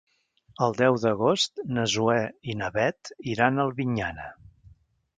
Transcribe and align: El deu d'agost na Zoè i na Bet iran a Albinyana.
El 0.67 0.71
deu 0.79 0.97
d'agost 1.03 1.61
na 1.77 1.85
Zoè 1.97 2.17
i 2.53 2.57
na 2.63 2.73
Bet 2.81 3.15
iran 3.37 3.61
a 3.63 3.67
Albinyana. 3.71 4.31